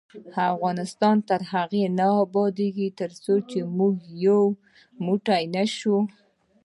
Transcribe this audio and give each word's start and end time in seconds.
افغانستان 0.51 1.15
تر 1.29 1.41
هغو 1.51 1.83
نه 1.99 2.07
ابادیږي، 2.23 2.87
ترڅو 2.99 3.33
موږ 3.77 3.95
ټول 4.05 4.15
یو 4.25 4.41
موټی 5.05 5.43
نشو. 5.55 5.97